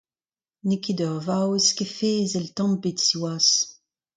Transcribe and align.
N'eo 0.67 0.81
ket 0.83 0.99
ur 1.07 1.17
vaouez 1.27 1.67
kefaezel 1.77 2.45
tamm 2.55 2.73
ebet 2.77 2.99
siwazh. 3.07 3.53